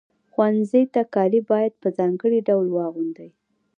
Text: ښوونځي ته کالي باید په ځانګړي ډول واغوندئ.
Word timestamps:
ښوونځي 0.31 0.83
ته 0.93 1.01
کالي 1.15 1.41
باید 1.51 1.73
په 1.81 1.87
ځانګړي 1.97 2.39
ډول 2.47 2.67
واغوندئ. 2.71 3.29